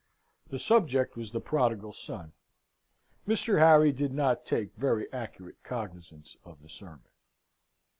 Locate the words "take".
4.47-4.73